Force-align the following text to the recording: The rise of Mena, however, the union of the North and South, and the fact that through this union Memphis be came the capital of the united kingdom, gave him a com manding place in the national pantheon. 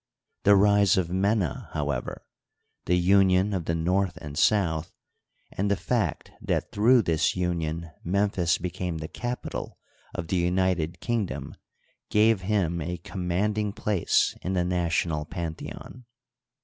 The 0.45 0.55
rise 0.55 0.97
of 0.97 1.11
Mena, 1.11 1.69
however, 1.73 2.25
the 2.85 2.97
union 2.97 3.53
of 3.53 3.65
the 3.65 3.75
North 3.75 4.17
and 4.17 4.35
South, 4.35 4.91
and 5.51 5.69
the 5.69 5.75
fact 5.75 6.31
that 6.41 6.71
through 6.71 7.03
this 7.03 7.35
union 7.35 7.91
Memphis 8.03 8.57
be 8.57 8.71
came 8.71 8.97
the 8.97 9.07
capital 9.07 9.77
of 10.15 10.29
the 10.29 10.37
united 10.37 11.01
kingdom, 11.01 11.53
gave 12.09 12.41
him 12.41 12.81
a 12.81 12.97
com 12.97 13.27
manding 13.27 13.73
place 13.73 14.35
in 14.41 14.53
the 14.53 14.65
national 14.65 15.25
pantheon. 15.25 16.05